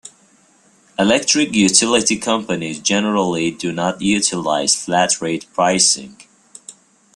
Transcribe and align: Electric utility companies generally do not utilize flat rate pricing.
Electric 0.97 1.53
utility 1.53 2.17
companies 2.17 2.79
generally 2.79 3.51
do 3.51 3.71
not 3.71 4.01
utilize 4.01 4.73
flat 4.73 5.21
rate 5.21 5.45
pricing. 5.53 6.17